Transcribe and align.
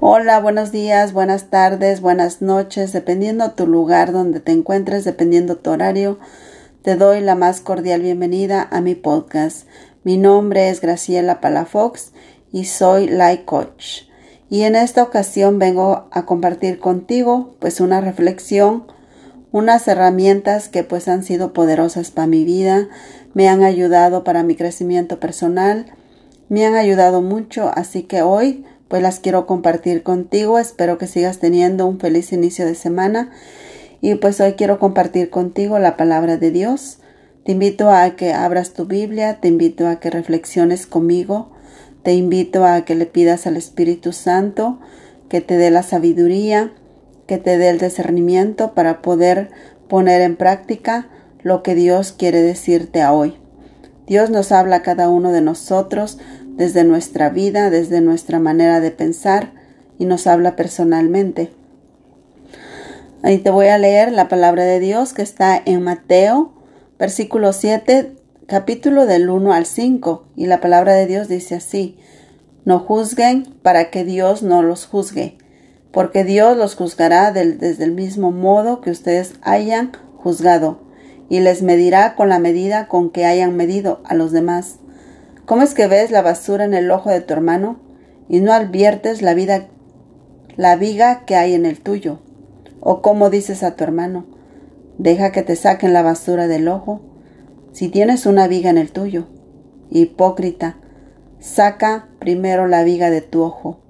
Hola, 0.00 0.38
buenos 0.38 0.70
días, 0.70 1.12
buenas 1.12 1.50
tardes, 1.50 2.00
buenas 2.00 2.40
noches, 2.40 2.92
dependiendo 2.92 3.50
tu 3.50 3.66
lugar 3.66 4.12
donde 4.12 4.38
te 4.38 4.52
encuentres, 4.52 5.02
dependiendo 5.02 5.56
tu 5.56 5.70
horario, 5.70 6.20
te 6.82 6.94
doy 6.94 7.20
la 7.20 7.34
más 7.34 7.60
cordial 7.60 8.02
bienvenida 8.02 8.68
a 8.70 8.80
mi 8.80 8.94
podcast. 8.94 9.66
Mi 10.04 10.16
nombre 10.16 10.68
es 10.68 10.80
Graciela 10.80 11.40
Palafox 11.40 12.12
y 12.52 12.66
soy 12.66 13.08
Life 13.08 13.44
Coach. 13.44 14.02
Y 14.48 14.62
en 14.62 14.76
esta 14.76 15.02
ocasión 15.02 15.58
vengo 15.58 16.06
a 16.12 16.26
compartir 16.26 16.78
contigo 16.78 17.56
pues 17.58 17.80
una 17.80 18.00
reflexión, 18.00 18.84
unas 19.50 19.88
herramientas 19.88 20.68
que 20.68 20.84
pues 20.84 21.08
han 21.08 21.24
sido 21.24 21.52
poderosas 21.52 22.12
para 22.12 22.28
mi 22.28 22.44
vida, 22.44 22.86
me 23.34 23.48
han 23.48 23.64
ayudado 23.64 24.22
para 24.22 24.44
mi 24.44 24.54
crecimiento 24.54 25.18
personal, 25.18 25.86
me 26.48 26.64
han 26.64 26.76
ayudado 26.76 27.20
mucho, 27.20 27.72
así 27.74 28.04
que 28.04 28.22
hoy 28.22 28.64
pues 28.88 29.02
las 29.02 29.20
quiero 29.20 29.46
compartir 29.46 30.02
contigo. 30.02 30.58
Espero 30.58 30.98
que 30.98 31.06
sigas 31.06 31.38
teniendo 31.38 31.86
un 31.86 32.00
feliz 32.00 32.32
inicio 32.32 32.66
de 32.66 32.74
semana. 32.74 33.30
Y 34.00 34.14
pues 34.16 34.40
hoy 34.40 34.54
quiero 34.54 34.78
compartir 34.78 35.30
contigo 35.30 35.78
la 35.78 35.96
palabra 35.96 36.36
de 36.36 36.50
Dios. 36.50 36.98
Te 37.44 37.52
invito 37.52 37.90
a 37.90 38.10
que 38.16 38.32
abras 38.32 38.72
tu 38.72 38.86
Biblia, 38.86 39.40
te 39.40 39.48
invito 39.48 39.86
a 39.86 40.00
que 40.00 40.10
reflexiones 40.10 40.86
conmigo, 40.86 41.50
te 42.02 42.14
invito 42.14 42.64
a 42.64 42.82
que 42.84 42.94
le 42.94 43.06
pidas 43.06 43.46
al 43.46 43.56
Espíritu 43.56 44.12
Santo 44.12 44.78
que 45.28 45.40
te 45.40 45.56
dé 45.56 45.70
la 45.70 45.82
sabiduría, 45.82 46.72
que 47.26 47.38
te 47.38 47.58
dé 47.58 47.68
el 47.68 47.78
discernimiento 47.78 48.74
para 48.74 49.02
poder 49.02 49.50
poner 49.88 50.22
en 50.22 50.36
práctica 50.36 51.08
lo 51.42 51.62
que 51.62 51.74
Dios 51.74 52.12
quiere 52.12 52.42
decirte 52.42 53.02
a 53.02 53.12
hoy. 53.12 53.36
Dios 54.06 54.30
nos 54.30 54.52
habla 54.52 54.76
a 54.76 54.82
cada 54.82 55.08
uno 55.08 55.32
de 55.32 55.42
nosotros 55.42 56.18
desde 56.58 56.84
nuestra 56.84 57.30
vida, 57.30 57.70
desde 57.70 58.02
nuestra 58.02 58.40
manera 58.40 58.80
de 58.80 58.90
pensar 58.90 59.52
y 59.98 60.04
nos 60.04 60.26
habla 60.26 60.56
personalmente. 60.56 61.50
Ahí 63.22 63.38
te 63.38 63.50
voy 63.50 63.68
a 63.68 63.78
leer 63.78 64.12
la 64.12 64.28
palabra 64.28 64.64
de 64.64 64.80
Dios 64.80 65.12
que 65.12 65.22
está 65.22 65.60
en 65.64 65.82
Mateo, 65.82 66.52
versículo 66.98 67.52
7, 67.52 68.12
capítulo 68.46 69.06
del 69.06 69.30
1 69.30 69.52
al 69.52 69.66
5. 69.66 70.26
Y 70.36 70.46
la 70.46 70.60
palabra 70.60 70.94
de 70.94 71.06
Dios 71.06 71.28
dice 71.28 71.54
así, 71.54 71.96
no 72.64 72.80
juzguen 72.80 73.44
para 73.62 73.90
que 73.90 74.04
Dios 74.04 74.42
no 74.42 74.62
los 74.62 74.86
juzgue, 74.86 75.38
porque 75.92 76.24
Dios 76.24 76.56
los 76.56 76.74
juzgará 76.74 77.32
desde 77.32 77.84
el 77.84 77.92
mismo 77.92 78.30
modo 78.30 78.80
que 78.80 78.90
ustedes 78.90 79.34
hayan 79.42 79.92
juzgado, 80.16 80.80
y 81.28 81.40
les 81.40 81.62
medirá 81.62 82.14
con 82.14 82.28
la 82.28 82.38
medida 82.38 82.88
con 82.88 83.10
que 83.10 83.26
hayan 83.26 83.56
medido 83.56 84.00
a 84.04 84.14
los 84.14 84.32
demás. 84.32 84.78
¿Cómo 85.48 85.62
es 85.62 85.72
que 85.72 85.86
ves 85.86 86.10
la 86.10 86.20
basura 86.20 86.66
en 86.66 86.74
el 86.74 86.90
ojo 86.90 87.08
de 87.08 87.22
tu 87.22 87.32
hermano 87.32 87.78
y 88.28 88.40
no 88.40 88.52
adviertes 88.52 89.22
la 89.22 89.32
vida 89.32 89.68
la 90.56 90.76
viga 90.76 91.24
que 91.24 91.36
hay 91.36 91.54
en 91.54 91.64
el 91.64 91.80
tuyo? 91.80 92.18
¿O 92.80 93.00
cómo 93.00 93.30
dices 93.30 93.62
a 93.62 93.74
tu 93.74 93.82
hermano, 93.82 94.26
deja 94.98 95.32
que 95.32 95.42
te 95.42 95.56
saquen 95.56 95.94
la 95.94 96.02
basura 96.02 96.48
del 96.48 96.68
ojo 96.68 97.00
si 97.72 97.88
tienes 97.88 98.26
una 98.26 98.46
viga 98.46 98.68
en 98.68 98.76
el 98.76 98.92
tuyo? 98.92 99.26
Hipócrita, 99.88 100.76
saca 101.40 102.08
primero 102.18 102.66
la 102.66 102.84
viga 102.84 103.08
de 103.08 103.22
tu 103.22 103.40
ojo 103.40 103.80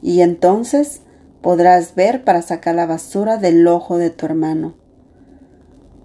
y 0.00 0.22
entonces 0.22 1.02
podrás 1.42 1.94
ver 1.94 2.24
para 2.24 2.40
sacar 2.40 2.74
la 2.74 2.86
basura 2.86 3.36
del 3.36 3.68
ojo 3.68 3.98
de 3.98 4.08
tu 4.08 4.24
hermano. 4.24 4.76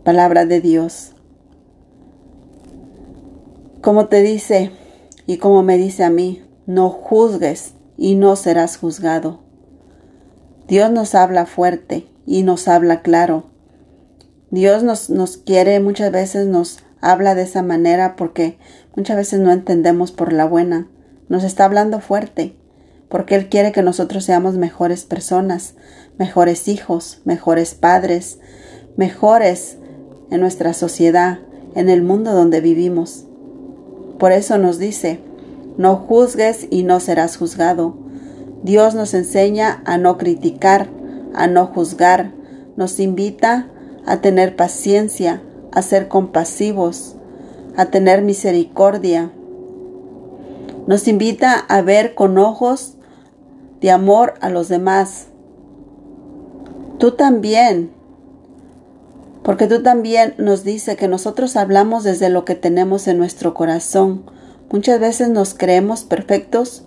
Palabra 0.04 0.46
de 0.46 0.60
Dios. 0.60 1.14
Como 3.82 4.08
te 4.08 4.22
dice 4.22 4.72
y 5.28 5.38
como 5.38 5.62
me 5.62 5.78
dice 5.78 6.04
a 6.04 6.10
mí, 6.10 6.42
no 6.66 6.90
juzgues 6.90 7.74
y 7.98 8.16
no 8.16 8.36
serás 8.36 8.78
juzgado. 8.78 9.42
Dios 10.68 10.90
nos 10.92 11.14
habla 11.14 11.46
fuerte 11.46 12.08
y 12.26 12.44
nos 12.44 12.68
habla 12.68 13.02
claro. 13.02 13.46
Dios 14.50 14.84
nos, 14.84 15.10
nos 15.10 15.38
quiere, 15.38 15.80
muchas 15.80 16.12
veces 16.12 16.48
nos 16.48 16.80
habla 17.02 17.36
de 17.36 17.44
esa 17.44 17.62
manera 17.62 18.16
porque 18.16 18.58
muchas 18.96 19.18
veces 19.18 19.40
no 19.40 19.52
entendemos 19.52 20.12
por 20.12 20.34
la 20.34 20.46
buena. 20.46 20.88
Nos 21.30 21.44
está 21.44 21.66
hablando 21.66 22.00
fuerte 22.00 22.56
porque 23.10 23.36
Él 23.36 23.50
quiere 23.50 23.72
que 23.72 23.82
nosotros 23.82 24.24
seamos 24.24 24.56
mejores 24.56 25.06
personas, 25.06 25.76
mejores 26.18 26.68
hijos, 26.68 27.22
mejores 27.26 27.74
padres, 27.74 28.40
mejores 28.96 29.78
en 30.30 30.42
nuestra 30.42 30.74
sociedad, 30.74 31.40
en 31.76 31.90
el 31.90 32.02
mundo 32.02 32.34
donde 32.34 32.60
vivimos. 32.60 33.26
Por 34.20 34.32
eso 34.32 34.58
nos 34.58 34.80
dice, 34.80 35.20
no 35.78 35.96
juzgues 35.96 36.68
y 36.70 36.84
no 36.84 37.00
serás 37.00 37.38
juzgado. 37.38 37.96
Dios 38.64 38.96
nos 38.96 39.14
enseña 39.14 39.82
a 39.86 39.98
no 39.98 40.18
criticar, 40.18 40.90
a 41.34 41.48
no 41.48 41.68
juzgar, 41.68 42.34
nos 42.76 43.00
invita 43.00 43.70
a 44.06 44.22
tener 44.22 44.56
paciencia, 44.56 45.42
a 45.72 45.82
ser 45.82 46.08
compasivos, 46.08 47.16
a 47.76 47.86
tener 47.86 48.22
misericordia. 48.22 49.32
Nos 50.88 51.08
invita 51.08 51.54
a 51.54 51.82
ver 51.82 52.16
con 52.16 52.38
ojos 52.38 52.96
de 53.82 53.92
amor 53.92 54.34
a 54.42 54.50
los 54.50 54.70
demás. 54.70 55.28
Tú 56.98 57.12
también 57.12 57.92
porque 59.48 59.68
tú 59.68 59.82
también 59.82 60.36
nos 60.38 60.66
dice 60.66 60.98
que 60.98 61.08
nosotros 61.08 61.56
hablamos 61.56 62.04
desde 62.04 62.30
lo 62.30 62.44
que 62.44 62.54
tenemos 62.54 63.08
en 63.08 63.18
nuestro 63.18 63.54
corazón. 63.54 64.24
Muchas 64.72 65.00
veces 65.00 65.30
nos 65.30 65.54
creemos 65.54 66.04
perfectos, 66.04 66.86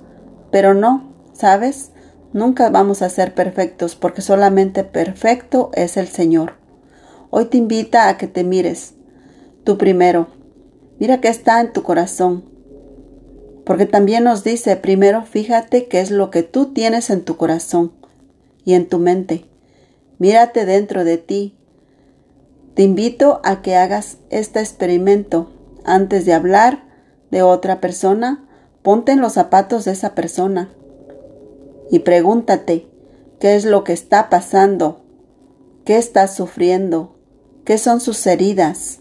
pero 0.50 0.74
no, 0.74 1.14
¿sabes? 1.32 1.92
Nunca 2.32 2.70
vamos 2.70 3.02
a 3.02 3.08
ser 3.08 3.34
perfectos 3.34 3.96
porque 3.96 4.22
solamente 4.22 4.84
perfecto 4.84 5.70
es 5.74 5.96
el 5.96 6.08
Señor. 6.08 6.54
Hoy 7.30 7.46
te 7.46 7.56
invita 7.56 8.08
a 8.08 8.16
que 8.16 8.26
te 8.26 8.44
mires, 8.44 8.94
tú 9.64 9.78
primero. 9.78 10.28
Mira 10.98 11.20
qué 11.20 11.28
está 11.28 11.60
en 11.60 11.72
tu 11.72 11.82
corazón. 11.82 12.44
Porque 13.64 13.86
también 13.86 14.24
nos 14.24 14.44
dice, 14.44 14.76
primero 14.76 15.24
fíjate 15.24 15.86
qué 15.86 16.00
es 16.00 16.10
lo 16.10 16.30
que 16.30 16.42
tú 16.42 16.72
tienes 16.72 17.10
en 17.10 17.22
tu 17.22 17.36
corazón 17.36 17.92
y 18.64 18.74
en 18.74 18.88
tu 18.88 18.98
mente. 18.98 19.46
Mírate 20.18 20.66
dentro 20.66 21.04
de 21.04 21.18
ti 21.18 21.56
te 22.80 22.84
invito 22.84 23.40
a 23.44 23.62
que 23.62 23.76
hagas 23.76 24.18
este 24.30 24.60
experimento. 24.60 25.50
Antes 25.84 26.24
de 26.24 26.32
hablar 26.32 26.84
de 27.30 27.42
otra 27.42 27.80
persona, 27.80 28.44
ponte 28.82 29.12
en 29.12 29.20
los 29.20 29.34
zapatos 29.34 29.84
de 29.84 29.92
esa 29.92 30.14
persona 30.14 30.70
y 31.90 32.00
pregúntate 32.00 32.86
qué 33.38 33.56
es 33.56 33.64
lo 33.64 33.84
que 33.84 33.92
está 33.92 34.28
pasando, 34.30 35.00
qué 35.84 35.96
está 35.96 36.28
sufriendo, 36.28 37.16
qué 37.64 37.78
son 37.78 38.00
sus 38.00 38.26
heridas, 38.26 39.00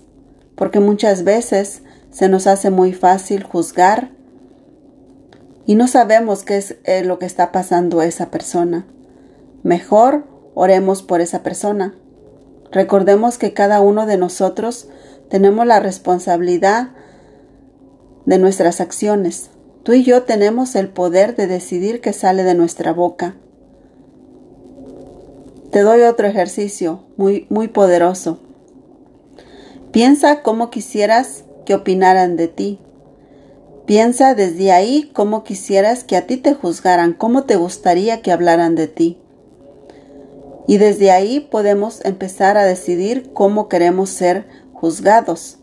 porque 0.55 0.79
muchas 0.79 1.23
veces 1.23 1.83
se 2.11 2.29
nos 2.29 2.47
hace 2.47 2.69
muy 2.69 2.93
fácil 2.93 3.43
juzgar 3.43 4.11
y 5.65 5.75
no 5.75 5.87
sabemos 5.87 6.43
qué 6.43 6.57
es 6.57 6.77
eh, 6.83 7.03
lo 7.03 7.19
que 7.19 7.27
está 7.27 7.51
pasando 7.51 8.01
esa 8.01 8.31
persona. 8.31 8.85
Mejor 9.61 10.25
oremos 10.55 11.03
por 11.03 11.21
esa 11.21 11.43
persona. 11.43 11.93
Recordemos 12.71 13.37
que 13.37 13.53
cada 13.53 13.79
uno 13.79 14.05
de 14.05 14.17
nosotros 14.17 14.87
tenemos 15.29 15.67
la 15.67 15.79
responsabilidad 15.79 16.89
de 18.29 18.37
nuestras 18.37 18.79
acciones. 18.79 19.49
Tú 19.81 19.93
y 19.93 20.03
yo 20.03 20.21
tenemos 20.21 20.75
el 20.75 20.89
poder 20.89 21.35
de 21.35 21.47
decidir 21.47 21.99
qué 21.99 22.13
sale 22.13 22.43
de 22.43 22.53
nuestra 22.53 22.93
boca. 22.93 23.35
Te 25.71 25.79
doy 25.79 26.03
otro 26.03 26.27
ejercicio 26.27 27.05
muy, 27.17 27.47
muy 27.49 27.69
poderoso. 27.69 28.39
Piensa 29.91 30.43
cómo 30.43 30.69
quisieras 30.69 31.43
que 31.65 31.73
opinaran 31.73 32.35
de 32.35 32.47
ti. 32.47 32.79
Piensa 33.87 34.35
desde 34.35 34.71
ahí 34.71 35.09
cómo 35.11 35.43
quisieras 35.43 36.03
que 36.03 36.15
a 36.15 36.27
ti 36.27 36.37
te 36.37 36.53
juzgaran, 36.53 37.13
cómo 37.13 37.45
te 37.45 37.55
gustaría 37.55 38.21
que 38.21 38.31
hablaran 38.31 38.75
de 38.75 38.87
ti. 38.87 39.17
Y 40.67 40.77
desde 40.77 41.09
ahí 41.09 41.39
podemos 41.39 42.05
empezar 42.05 42.57
a 42.57 42.65
decidir 42.65 43.31
cómo 43.33 43.67
queremos 43.69 44.11
ser 44.11 44.45
juzgados. 44.71 45.58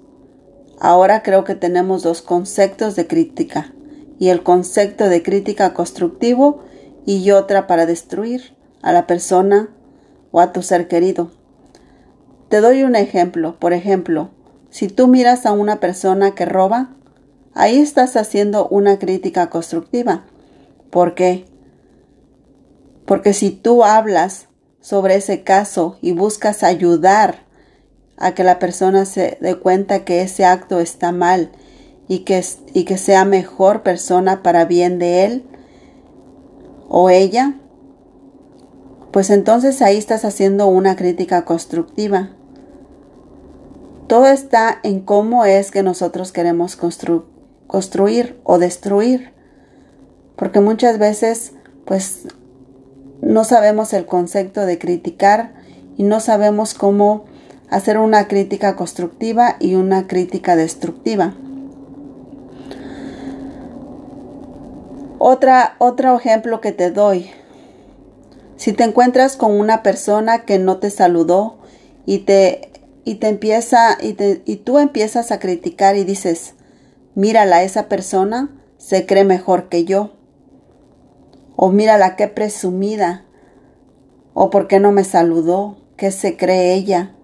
Ahora 0.78 1.23
creo 1.23 1.44
que 1.44 1.55
tenemos 1.55 2.02
dos 2.02 2.23
conceptos 2.23 2.96
de 2.96 3.06
crítica, 3.06 3.73
y 4.19 4.28
el 4.28 4.43
concepto 4.43 5.08
de 5.08 5.23
crítica 5.23 5.75
constructivo 5.75 6.61
y 7.05 7.31
otra 7.31 7.67
para 7.67 7.87
destruir 7.87 8.56
a 8.82 8.93
la 8.93 9.06
persona 9.06 9.70
o 10.31 10.40
a 10.40 10.52
tu 10.52 10.62
ser 10.62 10.88
querido. 10.88 11.31
Te 12.49 12.61
doy 12.61 12.82
un 12.82 12.96
ejemplo. 12.96 13.58
Por 13.58 13.73
ejemplo, 13.73 14.31
si 14.70 14.88
tú 14.88 15.08
miras 15.08 15.46
a 15.46 15.52
una 15.52 15.81
persona 15.81 16.34
que 16.34 16.44
roba, 16.44 16.94
ahí 17.55 17.79
estás 17.79 18.17
haciendo 18.17 18.69
una 18.69 18.99
crítica 18.99 19.50
constructiva. 19.50 20.25
¿Por 20.90 21.14
qué? 21.14 21.46
Porque 23.05 23.32
si 23.32 23.50
tú 23.50 23.84
hablas 23.84 24.49
sobre 24.81 25.17
ese 25.17 25.43
caso 25.43 25.99
y 26.00 26.12
buscas 26.12 26.62
ayudar 26.62 27.45
a 28.17 28.35
que 28.35 28.45
la 28.45 28.59
persona 28.59 29.05
se 29.05 29.39
dé 29.41 29.57
cuenta 29.57 30.05
que 30.05 30.23
ese 30.23 30.45
acto 30.45 30.81
está 30.81 31.13
mal 31.13 31.51
y 32.09 32.21
que, 32.21 32.43
y 32.73 32.85
que 32.85 32.99
sea 32.99 33.25
mejor 33.25 33.83
persona 33.83 34.43
para 34.43 34.65
bien 34.65 34.99
de 34.99 35.25
él 35.25 35.45
o 36.89 37.11
ella, 37.11 37.55
pues 39.11 39.31
entonces 39.31 39.83
ahí 39.83 39.97
estás 39.97 40.25
haciendo 40.25 40.67
una 40.67 40.97
crítica 40.97 41.45
constructiva. 41.45 42.31
Todo 44.07 44.27
está 44.27 44.79
en 44.83 45.01
cómo 45.01 45.45
es 45.45 45.71
que 45.71 45.83
nosotros 45.83 46.33
queremos 46.33 46.77
construir 46.77 48.41
o 48.45 48.59
destruir. 48.59 49.33
Porque 50.37 50.61
muchas 50.61 50.99
veces, 50.99 51.55
pues, 51.87 52.29
no 53.21 53.45
sabemos 53.45 53.93
el 53.95 54.07
concepto 54.07 54.67
de 54.67 54.79
criticar 54.79 55.55
y 55.97 56.03
no 56.03 56.21
sabemos 56.21 56.75
cómo 56.75 57.25
hacer 57.69 57.99
una 57.99 58.29
crítica 58.29 58.77
constructiva 58.77 59.57
y 59.59 59.75
una 59.75 60.07
crítica 60.07 60.57
destructiva. 60.57 61.35
Otra, 65.19 65.77
otro 65.79 66.17
ejemplo 66.17 66.61
que 66.61 66.73
te 66.73 66.91
doy. 66.91 67.31
Si 68.57 68.73
te 68.73 68.85
encuentras 68.85 69.37
con 69.37 69.59
una 69.59 69.83
persona 69.83 70.45
que 70.45 70.59
no 70.59 70.79
te 70.79 70.91
saludó 70.91 71.59
y 72.05 72.21
te, 72.21 72.71
y 73.05 73.17
te 73.17 73.29
empieza 73.29 73.99
y, 74.01 74.17
y 74.45 74.57
tú 74.57 74.79
empiezas 74.79 75.33
a 75.33 75.39
criticar 75.39 75.97
y 75.97 76.05
dices, 76.05 76.55
mírala, 77.15 77.63
esa 77.63 77.89
persona 77.89 78.51
se 78.79 79.07
cree 79.07 79.25
mejor 79.25 79.69
que 79.69 79.85
yo. 79.85 80.13
O 81.57 81.71
mírala, 81.71 82.17
qué 82.17 82.29
presumida. 82.29 83.25
O 84.35 84.51
por 84.51 84.69
qué 84.69 84.79
no 84.79 84.93
me 84.93 85.03
saludó, 85.03 85.79
qué 85.97 86.11
se 86.11 86.37
cree 86.37 86.75
ella. 86.75 87.16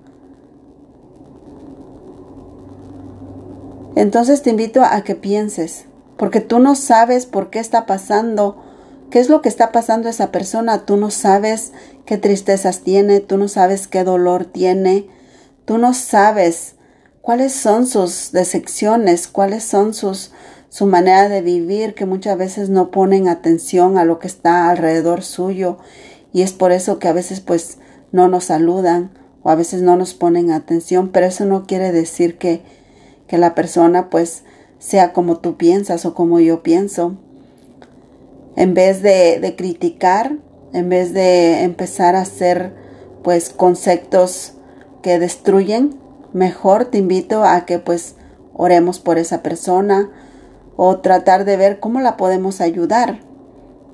Entonces 3.94 4.42
te 4.42 4.50
invito 4.50 4.82
a 4.82 5.02
que 5.02 5.14
pienses, 5.14 5.86
porque 6.16 6.40
tú 6.40 6.58
no 6.58 6.74
sabes 6.74 7.26
por 7.26 7.50
qué 7.50 7.58
está 7.58 7.86
pasando, 7.86 8.62
qué 9.10 9.20
es 9.20 9.28
lo 9.28 9.42
que 9.42 9.48
está 9.48 9.72
pasando 9.72 10.08
esa 10.08 10.30
persona, 10.30 10.86
tú 10.86 10.96
no 10.96 11.10
sabes 11.10 11.72
qué 12.06 12.16
tristezas 12.16 12.80
tiene, 12.80 13.20
tú 13.20 13.36
no 13.36 13.48
sabes 13.48 13.86
qué 13.88 14.04
dolor 14.04 14.44
tiene, 14.44 15.08
tú 15.64 15.78
no 15.78 15.94
sabes 15.94 16.76
cuáles 17.20 17.52
son 17.52 17.86
sus 17.86 18.32
decepciones, 18.32 19.28
cuáles 19.28 19.64
son 19.64 19.94
sus 19.94 20.32
su 20.72 20.86
manera 20.86 21.28
de 21.28 21.42
vivir, 21.42 21.92
que 21.92 22.06
muchas 22.06 22.38
veces 22.38 22.70
no 22.70 22.90
ponen 22.90 23.28
atención 23.28 23.98
a 23.98 24.06
lo 24.06 24.18
que 24.18 24.26
está 24.26 24.70
alrededor 24.70 25.22
suyo. 25.22 25.76
Y 26.32 26.40
es 26.40 26.54
por 26.54 26.72
eso 26.72 26.98
que 26.98 27.08
a 27.08 27.12
veces 27.12 27.40
pues 27.40 27.76
no 28.10 28.28
nos 28.28 28.44
saludan 28.44 29.10
o 29.42 29.50
a 29.50 29.54
veces 29.54 29.82
no 29.82 29.98
nos 29.98 30.14
ponen 30.14 30.50
atención, 30.50 31.10
pero 31.10 31.26
eso 31.26 31.44
no 31.44 31.66
quiere 31.66 31.92
decir 31.92 32.38
que 32.38 32.62
que 33.32 33.38
la 33.38 33.54
persona 33.54 34.10
pues 34.10 34.42
sea 34.78 35.14
como 35.14 35.38
tú 35.38 35.56
piensas 35.56 36.04
o 36.04 36.12
como 36.12 36.38
yo 36.38 36.62
pienso. 36.62 37.16
En 38.56 38.74
vez 38.74 39.00
de, 39.00 39.54
criticar, 39.56 40.36
en 40.74 40.90
vez 40.90 41.14
de 41.14 41.62
empezar 41.62 42.14
a 42.14 42.20
hacer 42.20 42.74
pues 43.22 43.48
conceptos 43.48 44.52
que 45.00 45.18
destruyen, 45.18 45.98
mejor 46.34 46.84
te 46.84 46.98
invito 46.98 47.42
a 47.42 47.64
que 47.64 47.78
pues 47.78 48.16
oremos 48.52 49.00
por 49.00 49.16
esa 49.16 49.42
persona 49.42 50.10
o 50.76 50.98
tratar 50.98 51.46
de 51.46 51.56
ver 51.56 51.80
cómo 51.80 52.02
la 52.02 52.18
podemos 52.18 52.60
ayudar, 52.60 53.20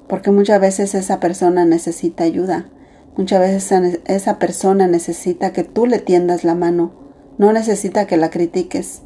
porque 0.09 0.33
muchas 0.33 0.61
veces 0.61 0.97
esa 0.97 1.21
persona 1.21 1.65
necesita 1.65 2.25
ayuda, 2.25 2.71
muchas 3.17 3.39
veces 3.39 4.01
esa 4.07 4.41
persona 4.41 4.89
necesita 4.89 5.53
que 5.53 5.63
tú 5.63 5.87
le 5.87 6.01
tiendas 6.01 6.43
la 6.43 6.57
mano, 6.57 6.91
no 7.39 7.53
necesita 7.53 8.09
que 8.09 8.17
la 8.17 8.31
critiques. 8.31 9.03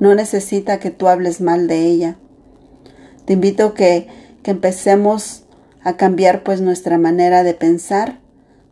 No 0.00 0.14
necesita 0.14 0.80
que 0.80 0.90
tú 0.90 1.06
hables 1.06 1.40
mal 1.40 1.68
de 1.68 1.86
ella. 1.86 2.16
Te 3.26 3.34
invito 3.34 3.74
que, 3.74 4.08
que 4.42 4.50
empecemos 4.50 5.44
a 5.82 5.96
cambiar 5.96 6.42
pues 6.42 6.60
nuestra 6.60 6.98
manera 6.98 7.44
de 7.44 7.54
pensar. 7.54 8.18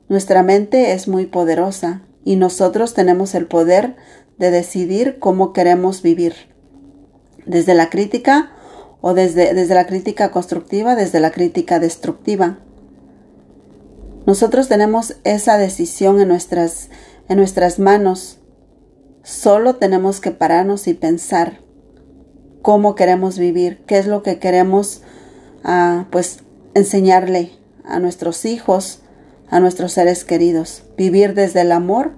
Nuestra 0.08 0.42
mente 0.42 0.92
es 0.92 1.06
muy 1.06 1.26
poderosa 1.26 2.02
y 2.24 2.36
nosotros 2.36 2.94
tenemos 2.94 3.34
el 3.34 3.46
poder 3.46 3.94
de 4.38 4.50
decidir 4.50 5.18
cómo 5.18 5.52
queremos 5.52 6.02
vivir. 6.02 6.34
Desde 7.46 7.74
la 7.74 7.90
crítica 7.90 8.52
o 9.00 9.14
desde, 9.14 9.54
desde 9.54 9.74
la 9.74 9.86
crítica 9.86 10.30
constructiva, 10.30 10.94
desde 10.94 11.20
la 11.20 11.30
crítica 11.30 11.78
destructiva. 11.78 12.58
Nosotros 14.26 14.68
tenemos 14.68 15.16
esa 15.24 15.56
decisión 15.56 16.20
en 16.20 16.28
nuestras, 16.28 16.90
en 17.28 17.38
nuestras 17.38 17.78
manos 17.78 18.37
Solo 19.28 19.76
tenemos 19.76 20.22
que 20.22 20.30
pararnos 20.30 20.88
y 20.88 20.94
pensar 20.94 21.60
cómo 22.62 22.94
queremos 22.94 23.38
vivir, 23.38 23.84
qué 23.84 23.98
es 23.98 24.06
lo 24.06 24.22
que 24.22 24.38
queremos 24.38 25.02
ah, 25.64 26.06
pues 26.10 26.38
enseñarle 26.72 27.50
a 27.84 28.00
nuestros 28.00 28.46
hijos, 28.46 29.02
a 29.50 29.60
nuestros 29.60 29.92
seres 29.92 30.24
queridos, 30.24 30.82
vivir 30.96 31.34
desde 31.34 31.60
el 31.60 31.72
amor 31.72 32.12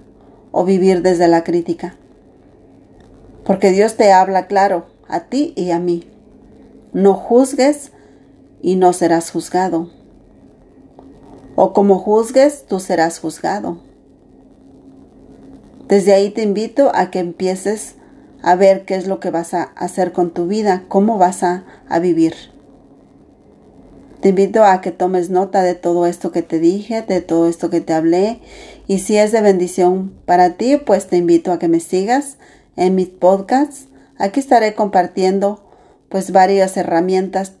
o 0.53 0.63
vivir 0.63 1.01
desde 1.01 1.27
la 1.27 1.43
crítica. 1.43 1.97
Porque 3.43 3.71
Dios 3.71 3.97
te 3.97 4.13
habla 4.13 4.47
claro 4.47 4.85
a 5.09 5.25
ti 5.25 5.51
y 5.57 5.71
a 5.71 5.79
mí. 5.79 6.09
No 6.93 7.13
juzgues 7.13 7.91
y 8.61 8.77
no 8.77 8.93
serás 8.93 9.31
juzgado. 9.31 9.89
O 11.57 11.73
como 11.73 11.99
juzgues, 11.99 12.65
tú 12.69 12.79
serás 12.79 13.19
juzgado. 13.19 13.90
Desde 15.91 16.13
ahí 16.13 16.29
te 16.29 16.41
invito 16.41 16.89
a 16.95 17.11
que 17.11 17.19
empieces 17.19 17.95
a 18.41 18.55
ver 18.55 18.85
qué 18.85 18.95
es 18.95 19.07
lo 19.07 19.19
que 19.19 19.29
vas 19.29 19.53
a 19.53 19.63
hacer 19.63 20.13
con 20.13 20.31
tu 20.31 20.47
vida, 20.47 20.85
cómo 20.87 21.17
vas 21.17 21.43
a, 21.43 21.65
vivir. 22.01 22.33
Te 24.21 24.29
invito 24.29 24.63
a 24.63 24.79
que 24.79 24.91
tomes 24.91 25.29
nota 25.29 25.61
de 25.63 25.75
todo 25.75 26.05
esto 26.05 26.31
que 26.31 26.43
te 26.43 26.59
dije, 26.59 27.01
de 27.01 27.19
todo 27.19 27.49
esto 27.49 27.69
que 27.69 27.81
te 27.81 27.91
hablé. 27.91 28.39
Y 28.87 28.99
si 28.99 29.17
es 29.17 29.33
de 29.33 29.41
bendición 29.41 30.13
para 30.25 30.51
ti, 30.51 30.77
pues 30.77 31.07
te 31.07 31.17
invito 31.17 31.51
a 31.51 31.59
que 31.59 31.67
me 31.67 31.81
sigas 31.81 32.37
en 32.77 32.95
mis 32.95 33.09
podcasts. 33.09 33.87
Aquí 34.17 34.39
estaré 34.39 34.75
compartiendo 34.75 35.61
pues 36.07 36.31
varias 36.31 36.77
herramientas 36.77 37.51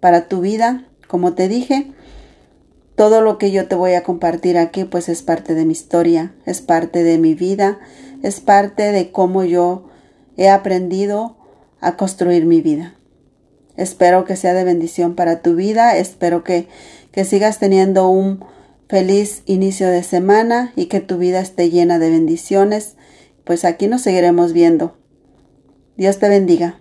para 0.00 0.26
tu 0.26 0.40
vida. 0.40 0.88
Como 1.06 1.34
te 1.34 1.46
dije, 1.46 1.92
todo 3.00 3.22
lo 3.22 3.38
que 3.38 3.50
yo 3.50 3.66
te 3.66 3.76
voy 3.76 3.94
a 3.94 4.02
compartir 4.02 4.58
aquí 4.58 4.84
pues 4.84 5.08
es 5.08 5.22
parte 5.22 5.54
de 5.54 5.64
mi 5.64 5.72
historia, 5.72 6.34
es 6.44 6.60
parte 6.60 7.02
de 7.02 7.16
mi 7.16 7.32
vida, 7.32 7.78
es 8.22 8.40
parte 8.40 8.92
de 8.92 9.10
cómo 9.10 9.42
yo 9.42 9.88
he 10.36 10.50
aprendido 10.50 11.38
a 11.80 11.96
construir 11.96 12.44
mi 12.44 12.60
vida. 12.60 12.96
Espero 13.74 14.26
que 14.26 14.36
sea 14.36 14.52
de 14.52 14.64
bendición 14.64 15.14
para 15.14 15.40
tu 15.40 15.54
vida, 15.54 15.96
espero 15.96 16.44
que, 16.44 16.68
que 17.10 17.24
sigas 17.24 17.58
teniendo 17.58 18.10
un 18.10 18.44
feliz 18.86 19.44
inicio 19.46 19.88
de 19.88 20.02
semana 20.02 20.74
y 20.76 20.84
que 20.84 21.00
tu 21.00 21.16
vida 21.16 21.40
esté 21.40 21.70
llena 21.70 21.98
de 21.98 22.10
bendiciones. 22.10 22.96
Pues 23.44 23.64
aquí 23.64 23.88
nos 23.88 24.02
seguiremos 24.02 24.52
viendo. 24.52 24.98
Dios 25.96 26.18
te 26.18 26.28
bendiga. 26.28 26.79